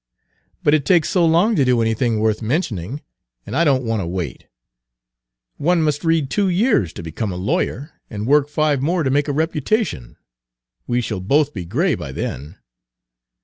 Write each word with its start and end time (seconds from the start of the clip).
"But 0.63 0.73
it 0.73 0.83
takes 0.83 1.09
so 1.11 1.23
long 1.27 1.55
to 1.55 1.63
do 1.63 1.79
anything 1.79 2.19
worth 2.19 2.41
mentioning, 2.41 3.03
and 3.45 3.55
I 3.55 3.63
don't 3.63 3.83
want 3.83 4.01
to 4.01 4.07
wait. 4.07 4.47
One 5.57 5.83
must 5.83 6.03
read 6.03 6.27
two 6.31 6.49
years 6.49 6.91
to 6.93 7.03
become 7.03 7.31
a 7.31 7.35
lawyer, 7.35 7.91
and 8.09 8.25
work 8.25 8.49
five 8.49 8.81
more 8.81 9.03
to 9.03 9.11
make 9.11 9.27
a 9.27 9.31
reputation. 9.31 10.17
We 10.87 11.01
shall 11.01 11.19
both 11.19 11.53
be 11.53 11.65
gray 11.65 11.93
by 11.93 12.13
then." 12.13 12.57